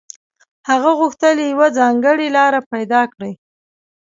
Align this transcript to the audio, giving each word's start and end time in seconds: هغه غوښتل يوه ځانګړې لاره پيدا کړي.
هغه 0.69 0.91
غوښتل 0.99 1.35
يوه 1.51 1.67
ځانګړې 1.77 2.27
لاره 2.37 2.59
پيدا 2.71 3.01
کړي. 3.13 3.31